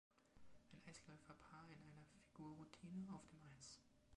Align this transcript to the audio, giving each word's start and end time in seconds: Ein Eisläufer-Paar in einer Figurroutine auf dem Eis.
Ein 0.71 0.81
Eisläufer-Paar 0.89 1.67
in 1.69 1.79
einer 1.83 2.03
Figurroutine 2.05 3.13
auf 3.13 3.27
dem 3.27 3.43
Eis. 3.55 3.79